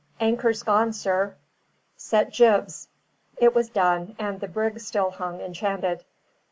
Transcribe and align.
"Anchor's 0.19 0.63
gone, 0.63 0.91
sir." 0.93 1.35
"Set 1.95 2.31
jibs." 2.31 2.87
It 3.37 3.53
was 3.53 3.69
done, 3.69 4.15
and 4.17 4.39
the 4.39 4.47
brig 4.47 4.79
still 4.79 5.11
hung 5.11 5.39
enchanted. 5.41 6.03